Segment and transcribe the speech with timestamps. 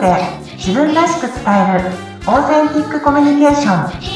[0.00, 0.16] ドで
[0.56, 1.90] 自分らしく伝える
[2.26, 4.08] オーセンティックコミュニケーション.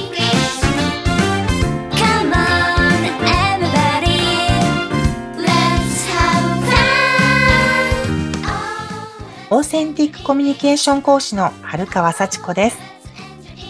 [9.50, 12.78] オーセンティックコミュニケーション講師の春川幸子です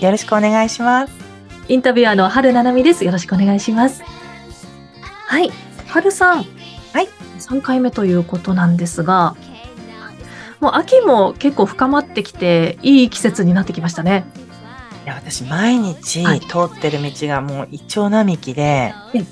[0.01, 1.13] よろしくお願いします
[1.69, 3.05] インタビュアーの春七海です。
[3.05, 4.03] よろしくお願いします。
[5.01, 5.51] はい。
[5.87, 6.39] 春さん。
[6.39, 7.09] はい。
[7.39, 9.37] 3回目ということなんですが、
[10.63, 14.25] もう秋も結構深まってきて、いい季節になってきましたね。
[15.05, 19.27] いや私毎日はい通ってる道がもうイチョウ並木で、えもう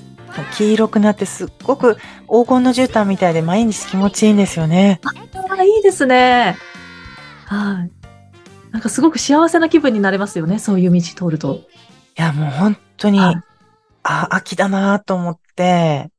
[0.57, 1.95] 黄色くなってすっごく
[2.27, 6.57] 黄金の絨毯みたいで毎日気持ちいいんですよねああ、いいですね。
[7.45, 7.91] はい。
[8.71, 10.59] なんかすごく幸せな気分になれますよね。
[10.59, 11.53] そういう道通ると。
[11.55, 11.61] い
[12.15, 13.35] やもう本当に、はい
[14.03, 16.09] あ秋だなと思って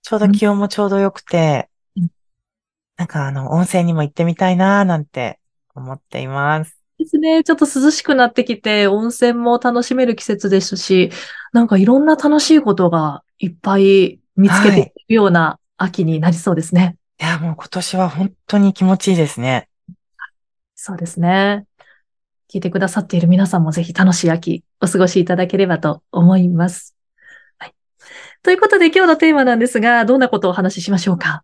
[0.00, 1.73] ちょうど気温もちょうど良くて、うん
[2.96, 5.40] なんかあの温泉にも行ってみたいななんて
[5.74, 7.42] 思っていますですね。
[7.42, 11.10] ちょっと涼しくなってきて、温泉も楽しめる季節ですし、
[11.52, 16.96] なんかいろんな楽しいことがいっぱい見つけていくような秋になりそうですね。
[17.20, 19.68] いやもう今年は本当に気持ちいいですね
[20.74, 21.66] そうですね。
[22.52, 26.94] 聞いてくださっている皆さんもぜひ楽しい秋お過ごしいただければと思います。
[27.58, 27.74] はい。
[28.42, 31.42] ということで今日のテーマなんですが、どんなことをお話ししましょうか？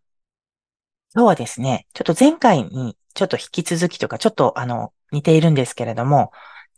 [1.12, 6.30] 今日はですね、ちょっと前回にちょっと引き続きとか、ちょっとあの、似ているんですけれども、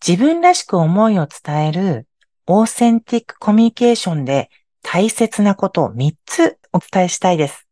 [0.06, 2.06] 自分らしく思いを伝える
[2.46, 4.48] オーセンティックコミュニケーションで
[4.80, 7.66] 大切なことを3つお伝えしたいです。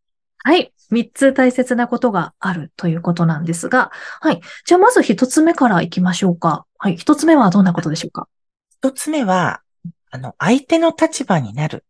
[0.44, 0.72] はい。
[0.90, 4.40] 三つ大切なことがあるということなんですが、はい。
[4.66, 6.66] じゃあまず一つ目から行きましょうか。
[6.76, 6.96] はい。
[6.96, 8.28] 一つ目はどんなことでしょうか
[8.82, 9.62] ？1つ目は、
[10.10, 11.84] あの、相手の立場になる。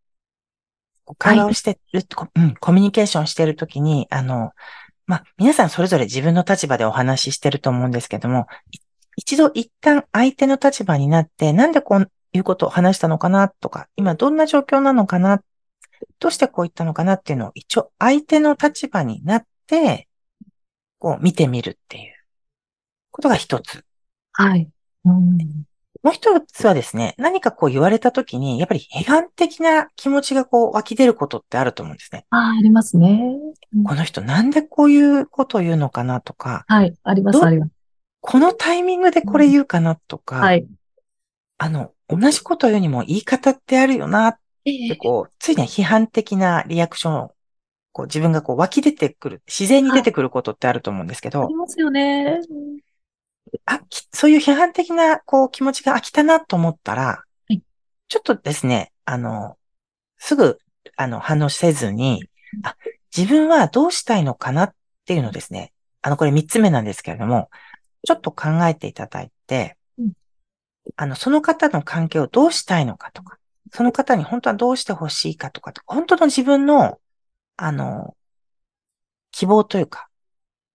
[1.19, 4.53] 会話をしてる、こうん、コミュニケーションしてるときに、あの、
[5.07, 8.79] まあ、皆さんそれぞれ自分の立場でお話ししてると思うんですけども、い
[9.17, 15.43] 一度一旦相手の立場になって、なんでこういうことを話したのかなとか、今どんな状況なのかな、
[16.21, 20.09] どうしてこう言ったのかなっていうのを一応相手の立場になって、
[20.99, 22.15] こう見てみるっていう
[23.11, 23.85] ことが一つ。
[24.33, 24.71] はい。
[25.05, 25.65] うん。
[26.03, 32.25] もう一つはですね、何かこう言われたときに、やっぱり批判的な気持ちがこう湧き出ることってあると思うんですね。
[32.31, 33.37] ああ、ありますね。
[33.75, 36.95] うんこの人なんでこういうことを言うのかなとか、はい。
[37.05, 37.73] あります、どあります。
[38.21, 40.67] このタイミングでこれ言うかなとか、はい。
[41.59, 47.35] あの、同じことを言うにも言い方ってあるよなって、こう、ついには批判的なリアクションを、
[47.93, 52.41] こう自分がこう湧き出てくる、自然に出てくることってあると思うんですけどあり、ますよね。
[53.65, 57.63] あ、きそういう批判的なこう気持ちが飽きたなと思ったら、はい。
[58.09, 59.57] ちょっとですね、あの、
[60.19, 60.59] すぐ、
[60.97, 62.25] あの、反応せずに、
[62.63, 62.77] あ、
[63.17, 64.75] 自分はどうしたいのかなっ
[65.07, 65.73] ていうのをですね、
[66.03, 67.51] あの、これ三つ目なんですけれども、
[68.07, 70.13] ちょっと考えていただいて、うん。
[70.97, 73.39] あの、その方の関係をどうしたいのかとか、
[73.73, 77.01] その方に本当はどうしてほしいかとか、本当の自分の、
[77.57, 78.17] あの、
[79.33, 80.09] 希望というか、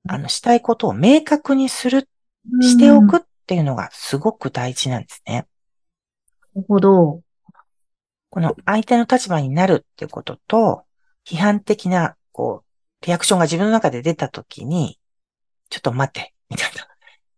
[0.08, 2.08] あの、したいことを明確にする
[2.62, 5.48] しておくっていうのがすごく大事なんですね。
[6.54, 7.22] なるほど。
[8.30, 10.84] この相手の立場になるっていうことと、
[11.26, 12.64] 批判的な、こ
[13.02, 15.00] う、リアクションが自分の中で出たときに、
[15.70, 16.88] ちょっと待って、みたいな。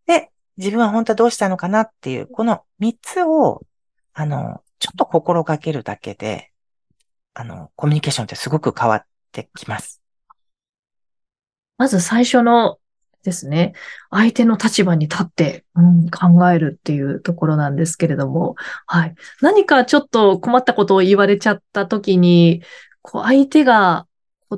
[0.05, 3.61] で、自分は本当はどうしたのかなっていう、この三つを、
[4.13, 6.51] あの、ちょっと心がけるだけで、
[7.33, 10.01] あの、コミュニケーションってすごく変わってきます。
[11.77, 12.79] まず最初の
[13.27, 13.73] ですね、
[14.09, 18.55] 相手の立場に立って、うん、考えるっていうところなんですけれども、
[18.85, 19.15] はい。
[19.41, 22.61] 何かちょっと困ったことを言われちゃった時に、
[23.01, 24.07] こう相手が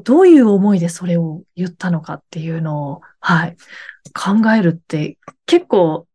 [0.04, 3.58] どういう思いでそれを言ったのかっていうのを、はい。
[4.14, 6.06] 考えるって結構、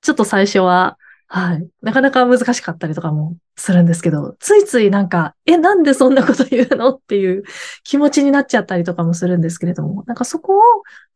[0.00, 0.96] ちょっと最初は、
[1.26, 1.68] はい。
[1.82, 7.42] なかなか難しかったりとかもするんですけど、ついついなんか、え、なんでそんなこと言うのっていう
[7.82, 10.60] 気持ちになっちゃったりとかもするんですけれども、なんかそこを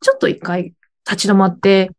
[0.01, 0.75] ちょっと一回
[1.11, 1.91] 立ち止まって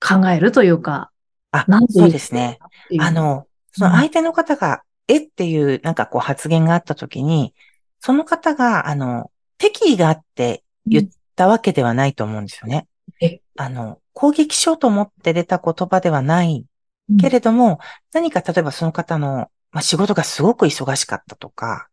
[0.00, 1.10] 考えるというか、
[1.50, 2.58] あなん、でそうですね。
[3.00, 7.54] あ、の、その相手の方が、えっていうなんかこう発言があったときに、
[8.00, 12.86] その方が、あの、敵意があって言ったわけではないと思うんですよね。
[13.20, 13.40] え。
[13.56, 16.64] あの、攻撃しようと思って出た言葉ではない
[17.10, 17.16] うん。
[17.16, 17.80] けれども、
[18.12, 21.88] 何か例えばその方の、まあ、仕事がすごく忙しかったとか、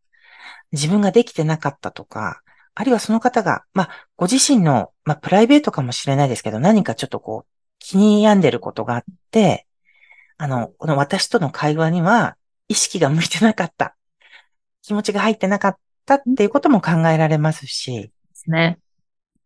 [0.72, 2.42] 自分ができてなかったとか、
[2.80, 9.68] あるいはその方が、まあ、ご自身の、まあ、プライベートかもしれないですけど、何かちょっとこう、気に病んでることがあって、
[10.38, 12.38] あの、この私との会話には
[12.70, 13.98] 意識が向いてなかった。
[14.82, 18.80] 気持ちが入ってなかったっていうことも考えられますし、ですね。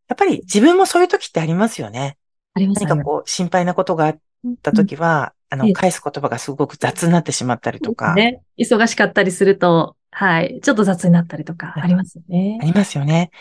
[0.07, 2.19] やっぱり自分もそういう時ってありますよね。
[2.53, 4.19] あります何かこう心配なことがあっ
[4.61, 8.43] たときは、あの、ええ返す言葉がすごく雑になってしまったりとか、ね。
[8.59, 10.59] 忙しかったりすると、はい。
[10.61, 12.65] ちょっと雑になったりとか、ありますよねあ。
[12.65, 13.31] りますよね。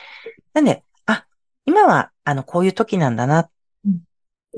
[0.54, 1.26] なんで、あ、
[1.66, 3.50] 今は、あの、こういう時なんだな
[3.86, 4.02] うん。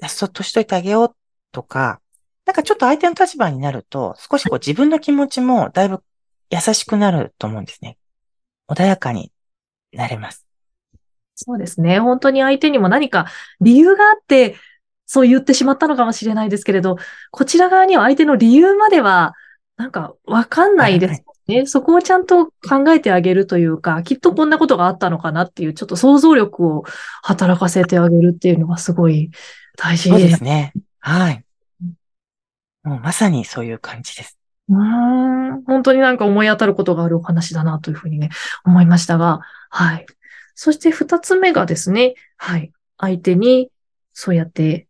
[0.08, 1.16] そっとしといてあげよう
[1.52, 2.00] とか、
[2.46, 6.02] なんかちょっと相手の立場になると、少しこう自分の気持ちもだいぶ
[6.50, 7.98] 優しくなると思うんですね。
[8.68, 9.32] 穏やかに
[9.92, 10.46] なれます。
[11.34, 11.98] そうですね。
[11.98, 13.26] 本当に相手にも何か
[13.60, 14.56] 理由があって、
[15.06, 16.96] そう言ってしまったのかもしれないですけれど、
[17.30, 19.34] こちら側には相手の理由までは、
[19.76, 21.66] なんかわかんないですね。
[21.66, 26.84] そこをちゃんと考えてあげるというか、きっとこんなことがあったのかなっていう、ちょっと想像力を
[27.22, 29.30] 働かせてあげるっていうのがすごい
[29.76, 30.24] 大事そうで。
[30.24, 30.72] ですすね。
[31.00, 31.44] はい。
[32.82, 34.38] もうまさにそういう感じです。
[34.68, 38.30] うーん本当になんか思い当たることがあるお話だなというふうにね、
[38.64, 40.06] 思いましたが、はい。
[40.54, 42.72] そして二つ目がですね、はい。
[42.98, 43.70] 相手に、
[44.12, 44.86] そうやって、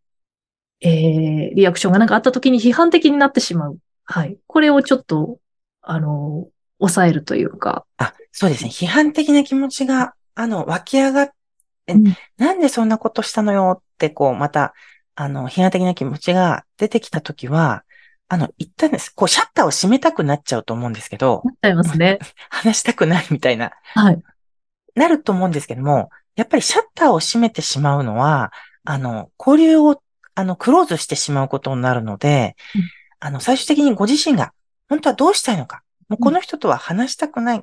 [0.81, 3.79] えー、リアクションがなんかあった時に批判的になってしまう。
[4.05, 4.37] はい。
[4.47, 5.39] これをちょっと、
[5.85, 6.49] あの、
[6.79, 7.85] 抑えるというか。
[7.97, 8.71] あ、そうですね。
[8.71, 11.33] 批判的な気持ちが、あの、湧き上がって、
[11.93, 14.73] うんなんでそんなことしたのよって、こう、また、
[15.15, 17.85] あの、批判的な気持ちが出てきたときは、
[18.29, 19.11] あの、一旦です。
[19.11, 22.19] こう、シャッターを閉めたくなっちゃうと思うんですけど、なっちゃいますね。
[22.49, 24.23] 話したくないみたいな、はい。
[24.95, 28.51] なると思うんですけども、やっぱりシャッターを閉めてしまうのは、
[28.85, 30.03] あの、交流を、
[30.35, 32.83] あの、クローズしてしまうことになるので、うん
[33.21, 34.53] あの、最終的にご自身が、
[34.89, 37.59] 本当はどうしたいのか、もうこの人とは話したくない。
[37.59, 37.63] っ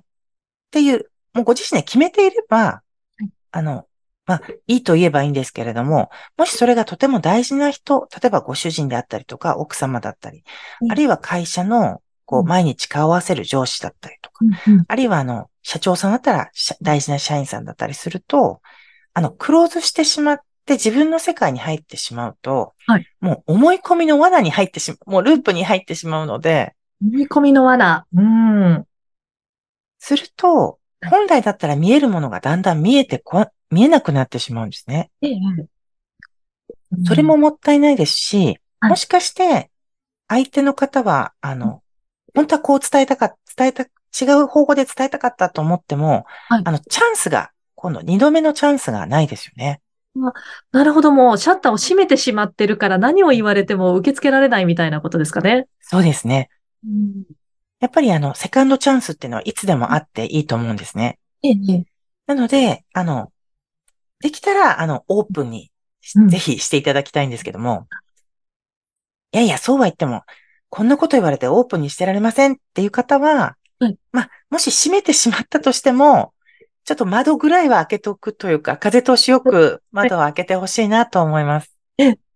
[0.71, 2.81] ていう、もうご自身で決めていれば、
[3.19, 3.27] い。
[3.51, 3.85] あの、
[4.25, 10.43] まあ、いいと言えばいいんですけれども、もしそれがとても大事な人、例えばご主人であったりとか、奥様だったり、
[10.81, 10.91] うん。
[10.91, 12.47] あるいは会社の、こう、うん。
[12.47, 14.45] 毎日顔合わせる上司だったりとか、
[14.87, 18.61] あるいはあの、社長さんだったら社大事な社員さんだったりすると、
[19.13, 23.05] あの、クローズしてしまって自分の世界に入ってしまうと、はい。
[23.19, 28.05] もう思い込みの罠に入ってしまう、もうループに入ってしまうので、思い込みの罠。
[28.13, 28.85] うん。
[29.99, 35.09] すると、本来だったら見えるものがだんだん見えてこ、見えなくなってしまうんですね。
[35.21, 35.37] ええ
[37.05, 39.69] それももったいないですし、はいもしかして、
[40.27, 41.83] 相手の方は、あの、
[42.33, 49.81] 本当はこう伝えたか、伝えた、違う方法で伝えたかったと思っても、はいあの、チャンスが、今度二度目のチャンスがないですよね。
[50.71, 55.67] なるほど、もうシャッターを閉めてしまってるから何を言われても受け付けられないみたいなことですかね。
[55.79, 56.49] そうですね。
[56.85, 57.23] うん、
[57.79, 61.19] やっぱりあの、セカンドチャンスっていうのはいつでもあっていいと思うんですね。
[62.27, 63.31] なので、あの、
[64.19, 66.29] できたら、あの、オープンにし、うん。
[66.29, 67.87] ぜひしていただきたいんですけども、
[69.33, 70.23] いやいや、そうは言っても、
[70.69, 73.97] こんなこと言われてオープンにしてられませんっていう方は、はい。
[74.11, 76.33] まあ、もし閉めてしまったとしても、
[76.83, 81.75] ちょっと窓ぐらいは開けておくというか、風通しよく窓を開けてほしいなと思います。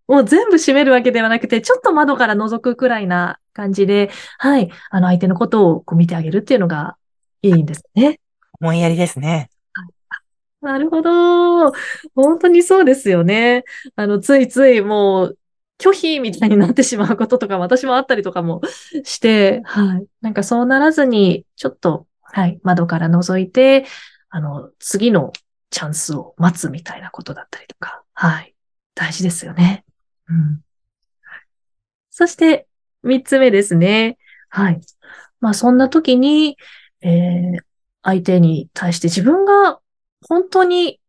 [0.08, 6.96] もう全部閉めるわけではなくて、ちょっと窓から覗くくらいな感じで、はい、あの相手のことをこう見てあげるっていうのが
[7.42, 8.20] いいんですね。
[8.60, 9.50] 思いやりですね。
[10.62, 11.72] なるほど。
[12.14, 13.64] 本当にそうですよね。
[13.94, 15.38] あの、ついついもう
[15.78, 18.62] 拒否みたいになってしまうこととか私もあったりとかも
[19.04, 20.06] して、はい。
[20.22, 23.86] なんかそうならずに、ちょっと、はい、窓から覗いて、
[24.30, 25.32] あの、次の
[25.70, 28.54] チャンスを待つみたいなことだったりとか、はい。
[28.94, 29.85] 大事ですよね。
[30.28, 30.62] うん。
[32.10, 32.66] そして、
[33.02, 34.18] 三つ目ですね。
[34.48, 34.80] はい。
[35.40, 36.56] まあ、そんな時に、
[37.02, 37.58] えー、
[38.02, 39.80] 相手に対して自分が
[40.28, 41.00] 本当に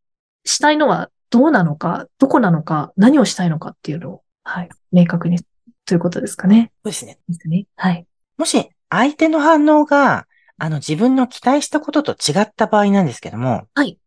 [0.46, 5.40] したいのはどうなのか、どこなのか、何をしたいのかっていうのを、はい、明確に
[5.86, 6.72] ということですかね。
[6.84, 7.20] そうですね。
[7.28, 7.66] ですね。
[7.76, 8.06] はい。
[8.38, 13.98] もし、相手の反応が、あの、自分の期待したことと違った場合なんですけども、はい。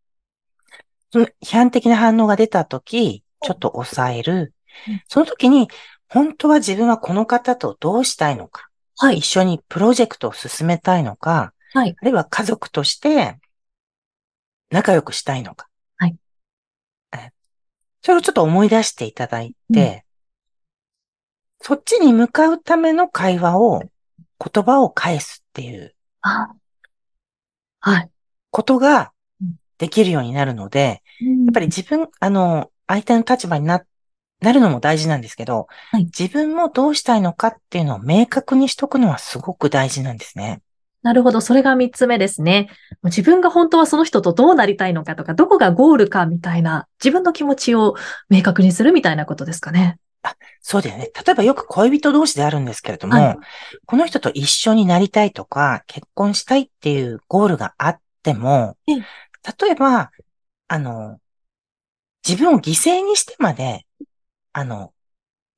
[1.13, 4.51] その批判的な反応が出たとき、ちょっと抑えるうん。
[5.09, 5.69] その時に、
[6.09, 9.27] 本当は自分はこの方とどうしたいのか、はい一。
[9.27, 11.95] 緒にプロジェクトを進めたいのか、はい。
[12.01, 13.39] あるいは家族として
[14.71, 15.69] 仲良くしたいのか。
[15.99, 16.17] はい
[17.13, 17.31] え。
[18.03, 20.05] それをちょっと思い出していただいて、
[21.61, 23.83] そっちに向かうための会話を、
[24.43, 26.55] 言葉を返すっていうあ
[27.81, 28.11] はい。
[28.51, 33.83] ことがうんできるようになるので、ややっぱり自分、あの、相手の立場にな、
[34.41, 40.61] なるのも大事なんですけど、はい自分もどうしたいのかっていうのを明確にしとくのはすごく大事なんですね。
[41.03, 41.41] なるほど。
[41.41, 42.69] それが三つ目ですね。
[43.05, 47.95] 自分が本当はその人とどうなりたいのかとか、どこがゴールかみたいな、自分の気持ちを
[48.29, 49.99] 明確にするみたいなことですかね。
[50.61, 51.11] そうだよね。
[51.27, 53.39] 例えばよく恋人同士であるんですけれども、はい
[53.87, 59.05] この人と一緒になりたいとか、結婚したいっていうゴールがあっても、ええ
[59.63, 60.11] 例えば、
[60.69, 61.19] あの、
[62.27, 63.87] 自分を犠牲にしてまで
[64.53, 64.93] あの、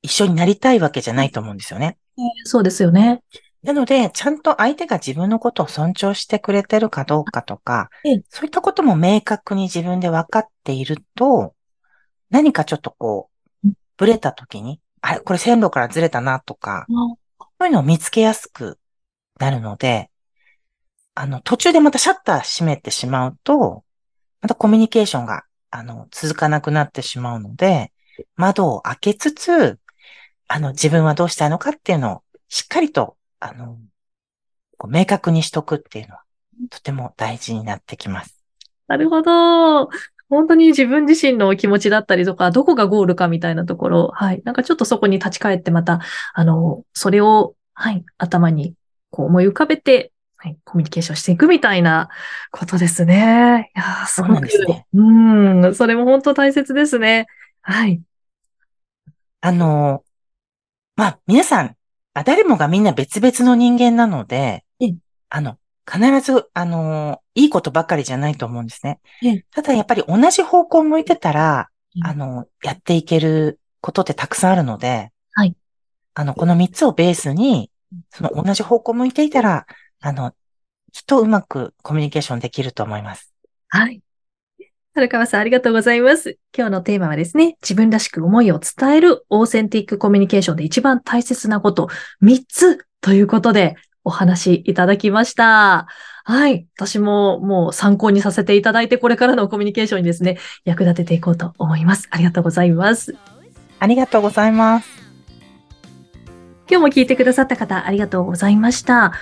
[0.02, 1.98] 一緒になりたいわけじゃないと思うんですよね。
[2.44, 3.22] そうですよね。
[3.62, 11.54] なので、ちゃんと相手が自分のことを尊重してくれてるかどうかとかええ、そういったことも明確に自分で分かっていると、
[12.28, 13.30] 何かちょっとこ
[13.62, 17.16] ううん、ブレた時に、あれ、これ線路からずれたなとか、そ
[17.60, 18.78] ういうのを見つけやすく
[19.38, 20.10] なるので、
[21.14, 23.84] あの、途中でまたシャッター閉めてしまうと、
[24.40, 27.92] またコミュニケーションが、あの、続かなくなってしまうので、
[28.36, 29.78] 窓を開けつつ、
[30.48, 33.78] あの、自分はどうしたいのかっていうのを、しっかりと、あの、
[34.78, 36.22] こう明確にしとくっていうのは、
[36.70, 38.42] とても大事になってきます。
[38.88, 39.88] なるほど。
[40.28, 44.42] 本当に自分自身の気持ちだったりとか、どこがゴールかみたいなところ、はい。
[44.44, 46.00] なんかちょっとそこに立ち返ってまた、
[46.34, 48.74] あの、それを、はい、頭に
[49.10, 52.08] こう思い浮かべて、はい、コミュニケーションしていくみたいな
[52.50, 53.70] ことですね。
[53.76, 54.86] いやーすそうごくなんですね。
[54.94, 57.26] うん、それも本当大切ですね。
[57.60, 58.00] はい。
[59.42, 60.04] あの、
[60.94, 61.76] まあ、皆さん、
[62.14, 64.96] あ誰もがみんな別々の人間なのでええ、
[65.30, 65.58] あの、
[65.90, 69.44] 必ず、あの、いいことばかりじゃないと思うんですねええ。
[69.50, 75.56] ただやっぱり同じ方向を向いてたら、うんあの、やっていけることってたくさんあるので、はい。
[76.14, 77.70] あの、この3つをベースに、
[78.10, 79.66] その同じ方向を向いていたら、
[80.00, 80.32] あの、
[80.92, 83.34] きっとうまくコミュニケーションできると思います。
[83.68, 84.00] はい。
[84.94, 86.36] 春川さん、ありがとうございます。
[86.54, 91.88] 今日のテーマはですね、自分らしく思いを伝えるオーセンティックコミュニケーションで一番大切なこと、
[92.22, 95.86] 3つということでお話いただきました。
[96.24, 96.66] はい。
[96.76, 102.08] 私ももう参考にさせていただいて、これからのコミュニケーションにですね、役立てていこうと思います。
[102.10, 103.16] ありがとうございます。
[103.78, 104.86] ありがとうございます。
[106.70, 109.14] 今日も聞いてくださった方、ありがとうございました。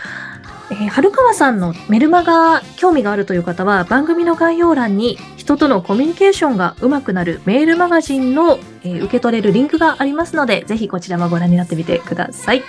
[0.71, 12.62] えー春川さんのメルマガ興味があるという方は番組の概要欄に人とのコミュニケーションが上手くなるメールマガジンの、えー受け取れるリンクがありますのでぜひこちらもご覧になってみてください。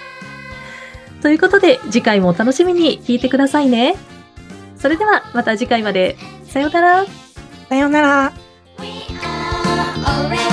[1.22, 3.96] ということで次回もお楽しみに聞いてくださいね。
[4.78, 6.18] それではまた次回まで。
[6.46, 7.06] さようなら。
[7.70, 8.34] さようなら。
[8.80, 10.51] We are already